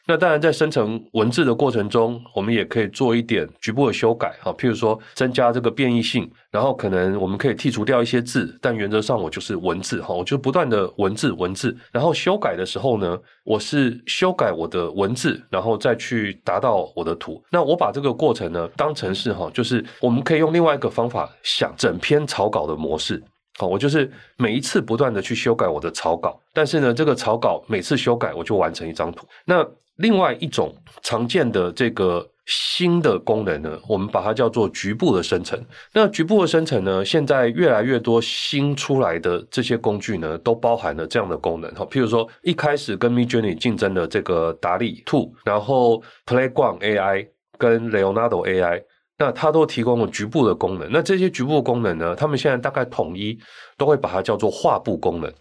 [0.07, 17.43] 那当然，在生成文字的过程中，我们也可以做一点局部的修改，哈，譬如说增加这个变异性，然后可能我们可以剔除掉一些字，但原则上我就是文字，哈，我就不断的文字文字，然后修改的时候呢，我是修改我的文字，然后再去达到我的图。
[17.49, 23.19] 那我把这个过程呢当成是哈，就是我们可以用另外一个方法想整篇草稿的模式，
[23.57, 29.25] 好，我就是每一次不断的去修改我的草稿，但是呢，这个草稿每次修改我就完成一张图。
[29.45, 29.65] 那
[29.97, 35.59] 另外一种常见的这个新的功能呢，我们把它叫做局部的生成。
[35.93, 41.73] 那局部的生成呢，现在越来越多新出来的这些工具呢，都包含了这样的功能。
[41.73, 47.27] 哈，譬如说一开始跟 Midjourney 竞争的这个达利 Two，然后 Playground AI
[47.57, 48.83] 跟 Leonardo AI，
[49.17, 50.87] 那它都提供了局部的功能。
[50.91, 53.39] 那这些局部功能呢，他们现在大概统一
[53.77, 55.33] 都会把它叫做画布功能。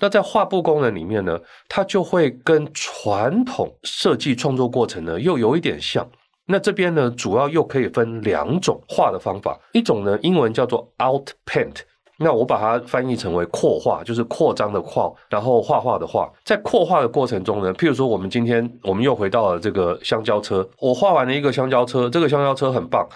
[0.00, 6.04] 那在画布功能里面呢，它就会跟传统设计创作过程呢又有一点像。
[6.46, 11.76] 那这边呢，主要又可以分两种画的方法，一种呢英文叫做 Outpaint，
[12.18, 16.28] 那我把它翻译成为扩画，就是扩张的扩，然后画画的画。
[16.44, 23.06] 在扩画的过程中呢，譬如说我们今天我们又回到了这个香蕉车，我画完了一个香蕉车，这个香蕉车很棒，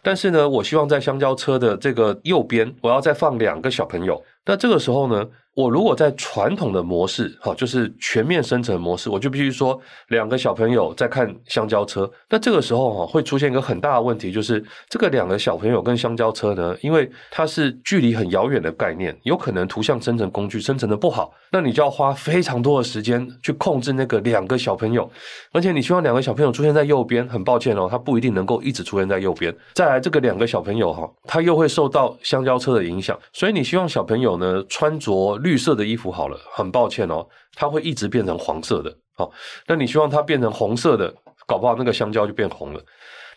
[0.00, 4.22] 但是呢，我希望在香蕉车的这个右边，我要再放两个小朋友。
[4.46, 12.10] 那这个时候呢，我如果在传统的模式，哈，就是全面生成模式，我就必须说两个小朋友在看香蕉车。
[12.28, 25.08] 那这个时候哈，会出现一个很大的问题，就是这个两个小朋友跟香蕉车呢，因为它是距离很遥远的概念，有可能图像生成工具生成的不好，那你就要花非常多的时间去控制那个两个小朋友，
[25.52, 29.54] 而且你希望两个小朋友出现在右边，很抱歉哦，它不一定能够一直出现在右边。
[29.74, 38.92] 再来，这个两个小朋友哈，他又会受到香蕉车的影响，所以你希望小朋友呢穿着绿色的衣服好了，很抱歉哦，它会一直变成黄色的。
[39.12, 39.30] 好，
[39.68, 41.14] 那你希望它变成红色的，
[41.46, 42.82] 搞不好那个香蕉就变红了。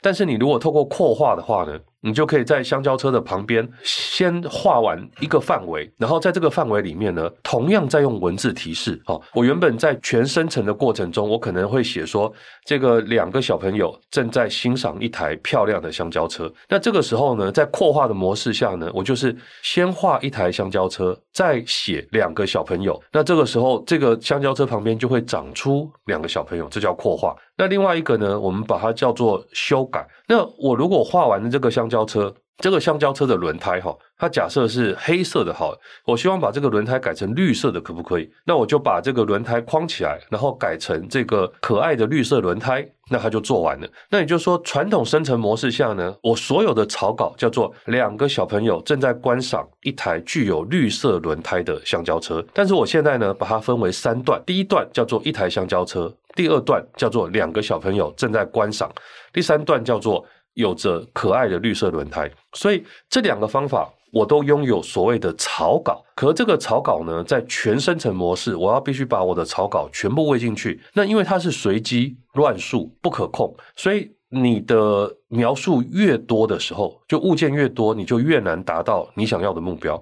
[0.01, 9.01] 但是你如果透过扩化的话呢，你就可以在香蕉车的旁边先画完一个范围，然后在这个范围里面呢，同样再用文字提示。
[9.05, 12.31] 好，我原本在全生成的过程中，我可能会写说，
[12.65, 16.51] 这个两个小朋友正在欣赏一台漂亮的香蕉车。
[16.69, 23.01] 那这个时候呢，在扩画的模式下呢，我就是先画一台香蕉车，再写两个小朋友。
[23.11, 27.35] 那这个时候，这个香蕉车旁边就会长出两个小朋友，这叫扩画。
[27.59, 30.07] 那另外一个呢，我们把它叫做修改。
[30.27, 35.73] 那我如果画完了这个香蕉车，这个香蕉车的轮胎哈，它假设是黑色的，好，
[36.05, 38.29] 我希望把这个轮胎改成绿色的，可不可以？
[38.45, 43.87] 那我就把这个轮胎框起来，然后改成这个可爱的绿色轮胎，那它就做完了。
[44.09, 56.11] 那也就是说，传统生成模式下呢，我所有的草稿叫做两个小朋友正在观赏一台具有绿色轮胎的香蕉车，但是我现在呢，把它分为三段，第一段叫做一台香蕉车。
[56.35, 58.91] 第二段叫做两个小朋友正在观赏，
[59.33, 60.23] 第三段叫做
[60.57, 62.29] 有着可爱的绿色轮胎。
[62.53, 70.81] 所以这两个方法我都拥有所谓的草稿，可这个草稿呢，在全生成模式，我要必须把我的草稿全部喂进去。
[70.93, 80.01] 那因为它是随机乱数不可控，所以你的描述越多的时候，就物件越多，你就越难达到你想要的目标。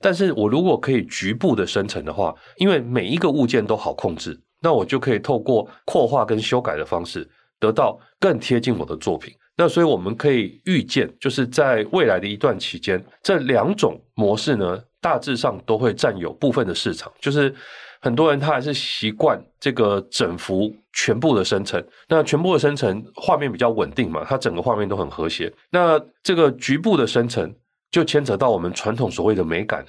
[0.00, 4.38] 但是我如果可以局部的生成的话，因为每一个物件都好控制。
[4.64, 9.34] 那我就可以透过扩画跟修改的方式，得到更贴近我的作品。
[9.56, 17.12] 那所以我们可以预见，就是在未来的一段期间，这两种模式呢，大致上都会占有部分的市场。
[17.20, 17.54] 就是
[18.00, 25.52] 很多人他还是习惯这个整幅全部的生成，那全部的生成画面比较稳定嘛，它整个画面都很和谐。
[25.70, 27.54] 那这个局部的生成
[27.90, 29.84] 就牵扯到我们传统所谓的美感。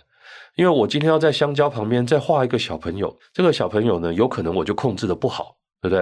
[0.55, 5.99] 因为我今天要在香蕉旁边再画一个小朋友，这个小朋友呢，有可能我就控制的不好，对不对？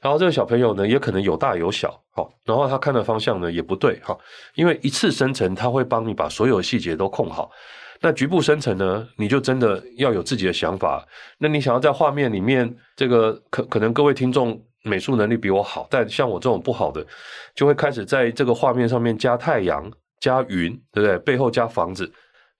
[0.00, 4.18] 然后这个小朋友呢，也可能有大有小，好，然后他看的方向呢也不对，哈，
[4.54, 7.50] 因为一次生成他会帮你把所有细节都控好，
[8.00, 11.06] 那局部生成呢，你就真的要有自己的想法。
[11.36, 17.06] 那你想要在画面里面，这个可可能各位听众美术能力比我好，但像我这种不好的，
[17.54, 21.18] 就会开始在这个画面上面加太阳、加云，对不对？
[21.18, 22.10] 背后加房子。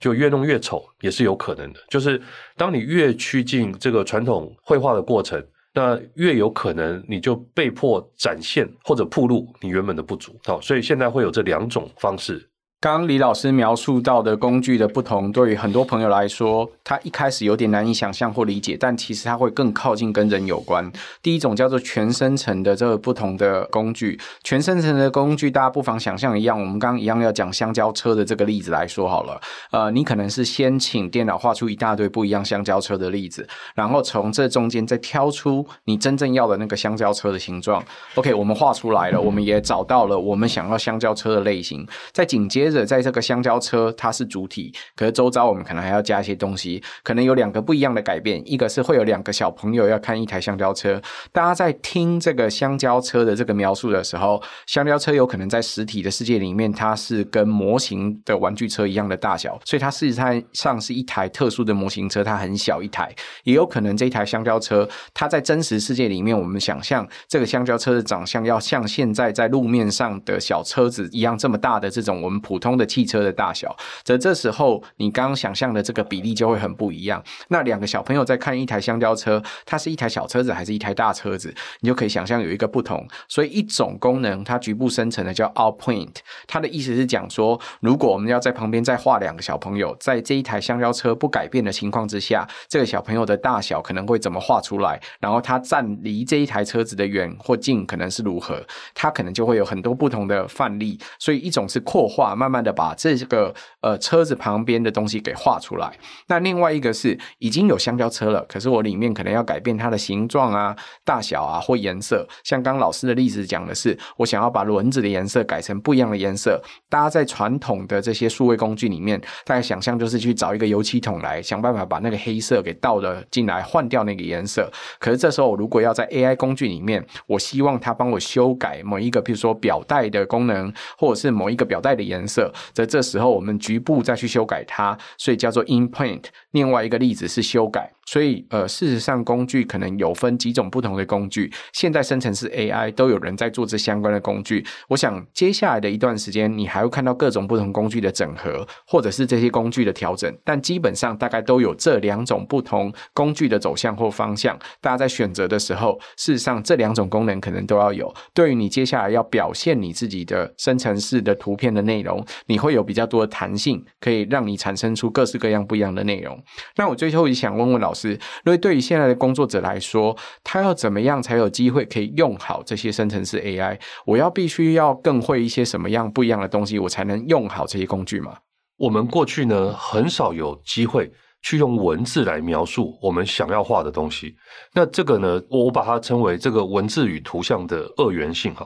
[0.01, 2.23] 就越弄越丑也是有可能的，就是
[2.57, 5.45] 当你越趋近这个传统绘画的过程，
[5.79, 10.35] 那越有可能你就被迫展现或者暴露你原本的不足。
[10.45, 12.45] 好，所以现在会有这两种方式
[12.81, 20.89] 刚刚李老师描述到的工具的不同，对于很多朋友来说，他一开始有点难以想象或理解，但其实它会更靠近跟人有关。
[21.21, 29.41] 第一种叫做全生成的这个不同的工具，全生成的工具，大家不妨想象一样，我们刚刚一样要讲香蕉车的这个例子来说好了。
[29.73, 33.45] 呃，你可能是先请电脑画出一大堆不一样香蕉车的例子，
[33.75, 37.85] 然后从这中间再挑出你真正要的那个香蕉车的形状。
[38.15, 42.68] OK，我们画出来了，我们也找到了我们想要香蕉车的类型，在紧接。
[42.71, 51.01] 接着，在这个香蕉车，它是主体，可是周遭我们可能还要加一些东西，可能有两个不一样的改变，一个是会有两个小朋友要看一台香蕉车。
[51.33, 63.11] 大家在听这个香蕉车的这个描述的时候，香蕉车有可能在实体的世界里面，它是跟模型的玩具车一样的大小，所以它事实上是一台特殊的模型车，它很小一台。
[63.45, 72.58] 也有可能这台香蕉车，它在真实世界里面，我们想象这个香蕉车的长相要像现在在路面上的小车子一样这么大的这种我们普。
[72.59, 77.23] 普通的汽车的大小，则这时候你刚刚想象的这个比例就会很不一样。
[77.51, 83.07] 那两个小朋友在看一台香蕉车，它是一台小车子还是一台大车子，你就可以想象有一个不同。
[83.29, 86.17] 所以一种功能它局部生成的叫 Outpoint，
[86.49, 95.01] 它的意思是讲说，如果我们要在旁边再画两个小朋友，在这一台香蕉车不改变的情况之下，这个小朋友的大小可能会怎么画出来？
[95.21, 98.61] 然后它站离这一台车子的远或近可能是如何？
[98.95, 100.99] 它可能就会有很多不同的范例。
[101.21, 102.59] 所以一种是扩画，慢慢。
[102.59, 105.97] 慢的把这个呃车子旁边的东西给画出来。
[106.27, 110.75] 那另外一个是已经有香蕉车了，可是我里面可能要改变它的形状啊、
[111.05, 112.27] 大小啊或颜色。
[112.43, 116.61] 像刚老师的例子讲的是，我想要把轮子的颜色改成不一样的颜色。
[116.89, 124.69] 大家在传统的这些数位工具里面，大家想象就是去找一个油漆桶来想办法把那个黑色给倒了进来，换掉那个颜色。
[124.99, 132.38] 可是这时候，如果要在 AI 工具里面，我希望它帮我修改某一个，比如说表带的功能，或者是某一个表带的颜色。
[132.73, 136.25] 在这时候，我们局部再去修改它，所以叫做 inpaint。
[136.51, 137.93] 另外一个例子是修改。
[138.11, 141.53] 所以，呃，事实上，工具可能有分几种不同的工具。
[141.75, 144.65] 现在生成式 AI 都有人在做这相关的工具。
[144.89, 150.35] 我想，接下来的一段时间，你还会看到各种不同工具的整合，或者是这些工具的调整。
[150.43, 154.59] 但基本上，大概都有这两种不同工具的走向或方向。
[154.81, 158.11] 大家在选择的时候，事实上这两种功能可能都要有。
[158.33, 166.43] 对于你接下来要表现你自己的生成式的图片的内容，你会有比较多的弹性，可以让你产生出各式各样不一样的内容。
[166.77, 167.98] 那我最后也想问问老师。
[167.99, 173.79] 是，因为对于现在的工作者来说，他要怎么样才有机会可以用好这些生成式 AI？
[174.07, 178.37] 我要必须要更会一些什么样不一样的东西，我才能用好这些工具吗？
[178.79, 181.11] 我们过去呢，很少有机会
[181.43, 184.37] 去用文字来描述我们想要画的东西。
[184.73, 188.65] 那这个呢，我把它称为这个文字与图像的二元性哈。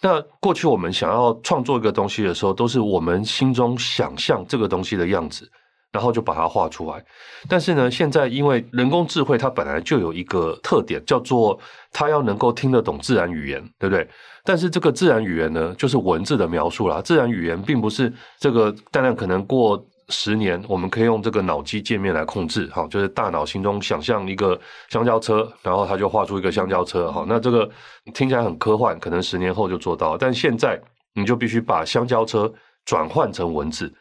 [0.00, 5.46] 那过去我们想要创作一个东西的时候，都是我们心中想象这个东西的样子。
[5.92, 7.04] 然后就把它画出来，
[7.48, 11.58] 但是呢，现在因为人工智慧它本来就有一个特点，叫做
[11.92, 14.08] 它要能够听得懂自然语言，对不对？
[14.44, 17.02] 但是这个自然语言呢，就是文字的描述啦。
[17.02, 24.58] 自然语言并不是这个，当然可能过十年，我们可以用这个脑机界面来控制，哈，就是大脑心中想象一个
[24.90, 27.68] 香蕉车，然后它就画出一个香蕉车，哈，那这个
[28.14, 30.80] 听起来很科幻，可能十年后就做到，但现在
[31.14, 32.52] 你就必须把香蕉车
[32.84, 33.92] 转换成文字。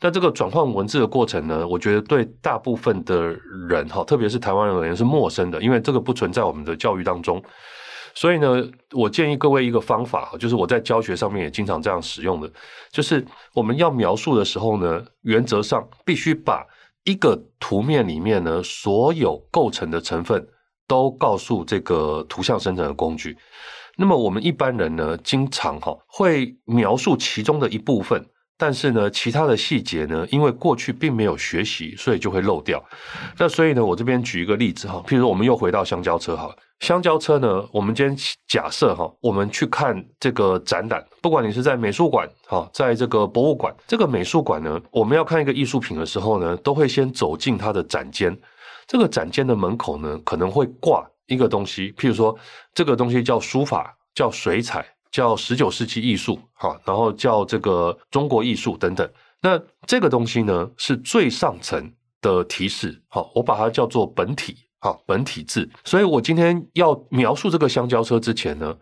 [0.00, 3.34] 那这个转换文字的过程呢，我觉得对大部分的
[3.68, 7.42] 人哈，特别是台湾人而言是陌生的，因为这个不存在我们的教育当中。
[8.14, 8.62] 所以呢，
[8.92, 12.50] 我建议各位一个方法，就是我在教学上面也经常这样使用的，
[12.90, 13.24] 就是
[13.54, 16.66] 我们要描述的时候呢，原则上必须把
[17.04, 20.46] 一个图面里面呢，所有构成的成分
[20.86, 23.36] 都告诉这个图像生成的工具。
[23.96, 28.26] 那么我们一般人呢，经常哈会描述其中的一部分。
[28.58, 32.82] 但是呢，其他的细节呢，因为过去并没有学习，所以就会漏掉。
[33.38, 38.16] 那所以呢，我这边举一个例子哈，譬如我们又回到香蕉车哈，香蕉车呢，我们今天
[38.48, 48.34] 假设哈，我们去看这个展览，不管你是在美术馆哈，在这个博物馆，这个美术馆呢，我们要看一个艺术品的时候呢，都会先走进它的展间。
[48.86, 52.34] 这个展间的门口呢，可能会挂一个东西，譬如说
[52.72, 54.86] 这个东西叫书法，叫水彩。
[55.16, 59.10] 叫十九世纪艺术，哈，然后叫这个中国艺术等等。
[59.40, 61.90] 那这个东西呢，是最上层
[62.20, 65.66] 的提示，好，我把它叫做本体，好，本体字。
[65.84, 68.76] 所以我今天要描述这个香蕉车之前呢，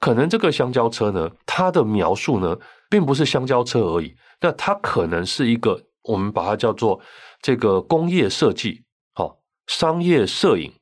[0.00, 2.56] 可能这个香蕉车呢，它的描述呢，
[2.90, 7.00] 并不是香蕉车而已，那它可能是一个，我们把它叫做
[7.40, 8.82] 这个工业设计，
[9.14, 10.72] 好，商业摄影。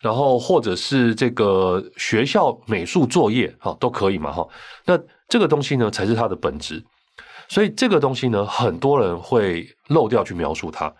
[0.00, 4.46] 然后或者是这个学校美术作业哈，都可以嘛哈，
[4.84, 6.82] 那这个东西呢，才是它的本质。
[7.48, 10.92] 所以这个东西呢，很多人会漏掉去描述它。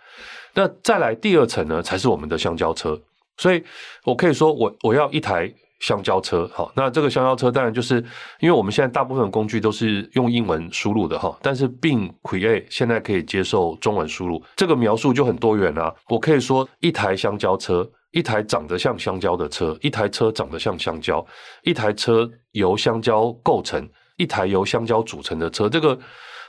[0.54, 2.98] 那再来第二层呢，才是我们的香蕉车。
[3.36, 3.62] 所以
[4.04, 6.48] 我可以说我，我要一台香蕉车。
[6.54, 7.96] 好，那这个香蕉车当然就是
[8.40, 15.92] 因为我们现在大部分工具都是用英文输入的哈，但是并 Create 现在可以接受中文输入，这个描述就很多元啊。
[16.08, 17.86] 我可以说一台香蕉车，
[18.16, 21.24] 一台长得像香蕉的车，一台车长得像香蕉，
[21.62, 23.86] 一台车由香蕉构成，
[24.16, 25.98] 一台由香蕉组成的车，这个。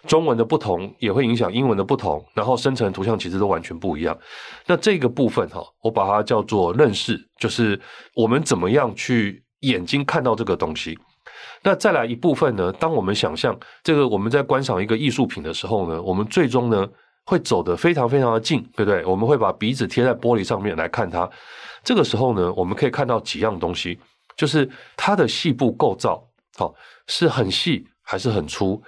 [0.05, 4.17] 中文的不同也会影响英文的不同，然后生成图像其实都完全不一样。
[4.67, 7.77] 那这个部分哈，我把它叫做认识，就是
[8.15, 10.97] 我们怎么样去眼睛看到这个东西。
[11.63, 16.87] 那再来一部分呢，当我们想象这个我们在观赏一个艺术品的时候呢，我们最终呢
[17.27, 19.05] 会走得非常非常的近，对不对？
[19.05, 21.29] 我们会把鼻子贴在玻璃上面来看它。
[21.83, 23.99] 这个时候呢，我们可以看到几样东西，
[24.37, 26.25] 就是它的细部构造，
[26.57, 26.73] 好，
[27.07, 28.81] 是很细还是很粗？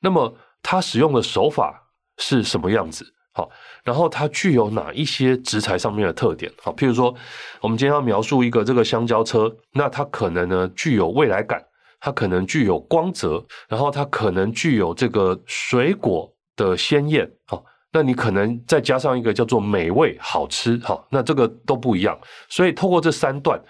[0.00, 1.88] 那么它使用的手法
[2.18, 3.14] 是什么样子？
[3.32, 3.48] 好，
[3.82, 6.52] 然后它具有哪一些植材上面的特点？
[6.62, 7.14] 好，譬如说，
[7.62, 11.62] 我们今天要描述一个这个香蕉车，那它可能呢具有未来感，
[12.00, 17.30] 它可能具有光泽，然后它可能具有这个水果的鲜艳。
[17.46, 20.78] 好，那你可能再加上一个叫做美味、好吃。
[20.82, 22.18] 好，那这个都不一样。
[22.48, 23.60] 所以透过这三段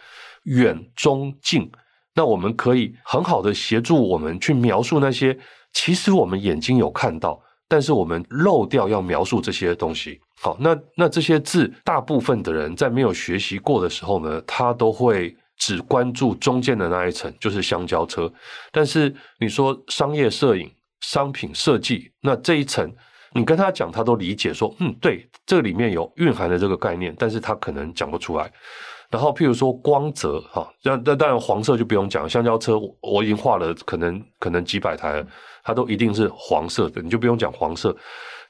[0.45, 1.71] 远、中、近，
[2.15, 5.39] 那我们可以很好的协助我们去描述那些。
[5.73, 10.19] 其实我们眼睛有看到，但是我们漏掉要描述这些东西。
[10.41, 18.33] 好，那那这些字，大部分的人在没有学习过的时候呢，他都会只关注中间的那一层，就是香蕉车。
[18.73, 22.91] 但是你说商业摄影、商品设计，那这一层，
[23.37, 28.51] 你跟他讲，他都理解说，嗯，对，这里面有蕴含的这个概念，但是他可能讲不出来。
[29.09, 35.27] 然后，譬如说光泽，哈，那那当然黄色就不用讲，香蕉车我已经画了，可能可能几百台了。
[35.63, 37.95] 它都一定是黄色的，你就不用讲黄色，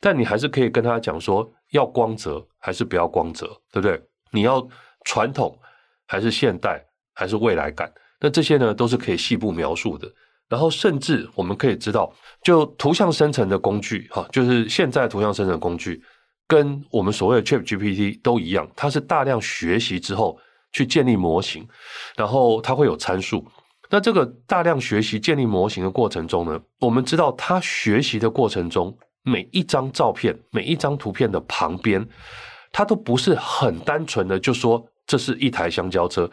[0.00, 4.00] 但你还是可以跟他讲说要光泽还是不要光泽，对不对？
[4.30, 4.66] 你要
[5.04, 5.58] 传统
[6.06, 7.90] 还是现代还是未来感？
[8.20, 10.10] 那这些呢都是可以细部描述的。
[10.48, 16.00] 然后甚至我们可以知道，就图像生成的工具哈，就是现在图像生成工具
[16.46, 20.38] 跟我们所谓的 ChatGPT 都一样，它是大量学习之后
[20.72, 21.66] 去建立模型，
[22.16, 23.44] 然后它会有参数。
[23.88, 32.04] 那这个大量学习建立模型的过程中呢，我们知道它学习的过程中，每一张照片、每一张图片的旁边，
[32.72, 36.30] 它都不是很单纯的就说这是一台香蕉车。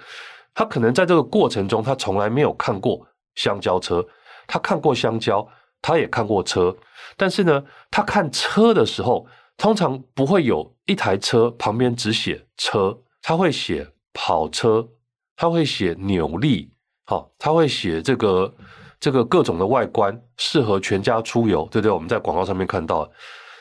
[0.56, 3.06] 它可能在这个过程中，它从来没有看过
[3.36, 4.06] 香蕉车，
[4.48, 5.48] 他看过香蕉，
[5.82, 6.76] 他也看过车，
[7.18, 9.26] 但是呢，他看车的时候，
[9.58, 14.88] 通常不会有一台车旁边只写车，他会写跑车，
[15.36, 16.72] 他会写扭力。
[17.06, 18.54] 好，他会写这个
[18.98, 21.92] 这个各种的外观，适合全家出游，对不对？
[21.92, 23.10] 我们在广告上面看到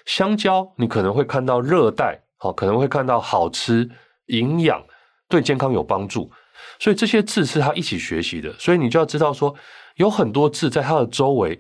[0.06, 3.90] 香蕉，你可能会看到热带，好，可能会看到好吃、
[4.26, 4.80] 营养、
[5.28, 6.30] 对健康有帮助。
[6.78, 9.54] 所以这些字是他一起学习的，所以你就要知道说，
[9.96, 11.58] 有很多字在它的周围，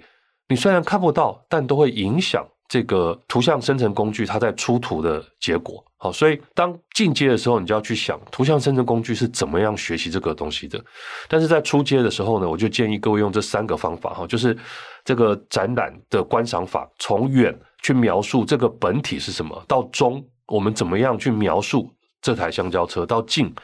[0.48, 2.46] 你虽然看不到，但都会影响。
[2.68, 10.82] 这个图像生成工具，它在出图的结果，好，所以当进阶的时候，你就要去想图像生成工具是怎么样学习这个东西的。
[11.28, 14.56] 但是在初阶的时候呢，我就建议各位用这三个方法，哈，就是
[15.04, 21.92] 这个展览的观赏法，从远去描述这个本体是什么，到中我们怎么样去描述
[22.22, 23.54] 这台香蕉车，到近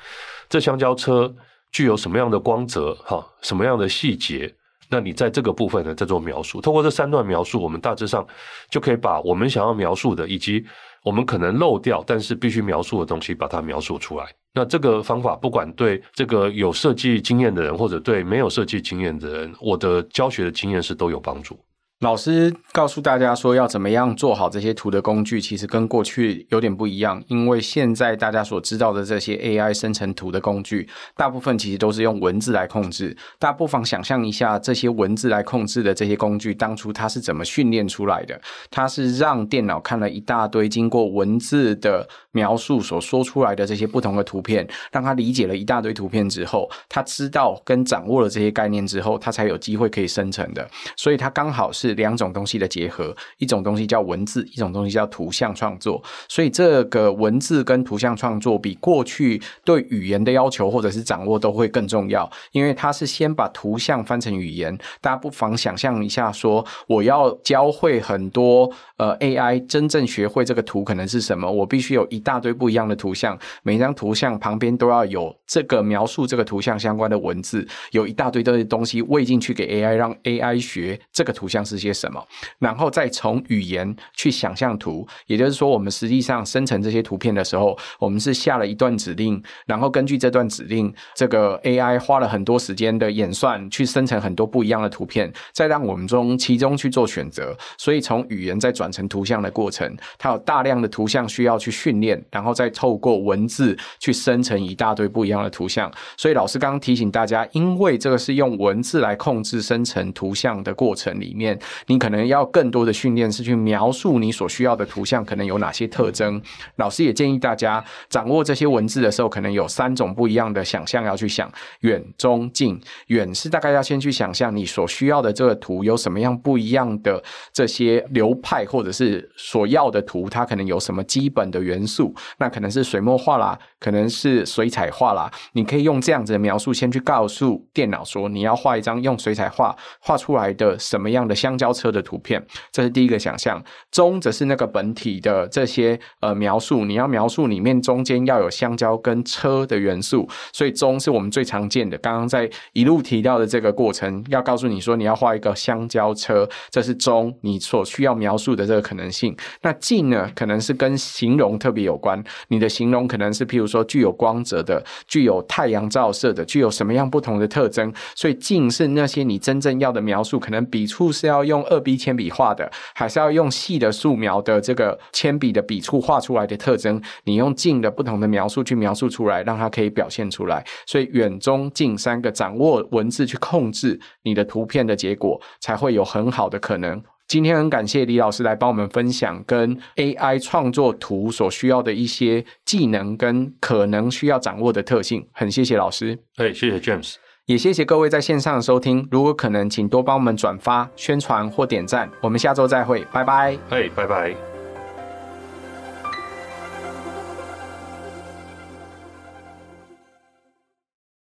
[0.49, 1.35] 这香蕉车
[1.71, 4.53] 具有什么样的光泽，哈，什么样的细节。
[4.91, 6.63] 那你在这个部分呢，再做描述。
[6.63, 8.27] 透过这三段描述，我们大致上
[8.71, 10.65] 就可以把我们想要描述的，以及
[11.05, 14.25] 我们可能漏掉但是必须描述的东西，把它描述出来。
[14.55, 21.55] 那这个方法，不管对这个有设计经验的人，或者对没有设计经验的人，我的教学的经验是都有帮助。
[22.01, 27.21] 老师告诉大家说，要怎么样做好这些图的工具，其实跟过去有点不一样。
[27.27, 33.17] 因为现在大家所知道的这些 AI 生成图的工具，大部分其实都是用文字来控制。
[33.41, 38.41] 大家不妨想象一下，这些文字来控制的这些工具，当初它是怎么训练出来的？
[38.71, 50.65] 它是让电脑看了一大堆经过文字的描述所说出来的这些不同的图片，让它理解了一大堆图片之后，它知道跟掌握了这些概念之后，它才有机会可以生成的。
[50.97, 51.88] 所以它刚好是。
[51.95, 56.03] 两种东西的结合，一种东西叫文字，一种东西叫图像创作。
[56.29, 64.77] 所以这个文字跟图像创作比过去对语言的要求或者是掌握都会更重要，因为它是先把图像翻成语言。
[65.01, 81.78] 大家不妨想象一下说，说我要教会很多呃 AI 真正学会这个图可能是什么，我必须有一大堆不一样的图像，每张图像旁边都要有这个描述这个图像相关的文字，有一大堆的东西喂进去给 AI，让 AI 学这个图像是。
[81.79, 82.27] 制些什么，
[82.59, 85.07] 然后再从语言去想象图。
[85.27, 97.57] 也就是说，我们实际上生成这些图片的时候，我们是下了一段指令，然后根据这段指令，这个 AI 花了很多时间的演算，去生成很多不一样的图片，再让我们中其中去做选择。
[97.77, 105.91] 所以从语言再转成图像的过程，它有大量的图像需要去训练，然后再透过文字去生成一大堆不一样的图像。
[106.17, 116.41] 所以老师刚刚提醒大家，因为这个是用文字来控制生成图像的过程里面，你可能要更多的训练是去描述你所需要的图像可能有哪些特征。
[116.77, 121.51] 老师也建议大家掌握这些文字的时候，可能有三种不一样的想象要去想：
[121.81, 122.81] 远、中、近。
[123.09, 132.15] 远是大概要先去想象你所需要的这个图有什么样不一样的这些流派，或者是所要的图，它可能有什么基本的元素。
[132.39, 135.31] 那可能是水墨画啦，可能是水彩画啦。
[135.53, 142.41] 你可以用这样子的描述，先去告诉电脑说，你要画一张用水彩画画出来的什么样的相交车的图片。
[142.71, 143.63] 这是第一个想象。
[143.91, 150.29] 中则是那个本体的这些呃描述，你要描述里面中间要有香蕉跟车的元素。
[150.53, 151.99] 所以中是我们最常见的。
[151.99, 159.37] 刚刚在一路提到的这个过程，要告诉你说，你要画一个香蕉车，这是中你所需要描述的这个可能性。
[159.63, 162.23] 那近呢，可能是跟形容特别有关。
[162.49, 167.93] 你的形容可能是譬如说具有光泽的，具有太阳照射的，具有什么样不同的特征。
[168.15, 177.03] 所以近是那些你真正要的描述，可能笔触是要用二 B 铅笔画的，还是要用细的素描的这个铅笔的笔触画出来的特征。
[177.25, 180.65] 你用近的不同的描述去描述出来，让它可以表现出来。
[180.87, 187.03] 所以远、中、近三个掌握文字去控制你的图片的结果，才会有很好的可能。
[187.27, 196.19] 今天很感谢李老师来帮我们分享跟 AI 创作图所需要的一些技能跟可能需要掌握的特性，很谢谢老师。
[196.37, 197.17] 哎，谢谢 James，
[197.49, 199.09] 也谢谢各位在线上的收听。
[199.11, 202.07] 如果可能，请多帮我们转发、宣传或点赞。
[202.21, 203.57] 我们下周再会，拜拜。
[203.71, 204.48] 哎，拜拜。